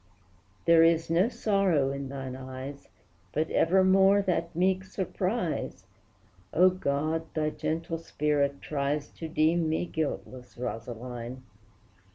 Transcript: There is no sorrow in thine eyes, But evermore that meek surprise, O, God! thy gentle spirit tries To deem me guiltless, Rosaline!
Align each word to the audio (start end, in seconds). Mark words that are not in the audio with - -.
There 0.65 0.81
is 0.83 1.11
no 1.11 1.29
sorrow 1.29 1.91
in 1.91 2.09
thine 2.09 2.35
eyes, 2.35 2.87
But 3.33 3.51
evermore 3.51 4.23
that 4.23 4.55
meek 4.55 4.83
surprise, 4.83 5.83
O, 6.51 6.71
God! 6.71 7.31
thy 7.35 7.51
gentle 7.51 7.99
spirit 7.99 8.63
tries 8.63 9.09
To 9.09 9.27
deem 9.27 9.69
me 9.69 9.85
guiltless, 9.85 10.57
Rosaline! 10.57 11.43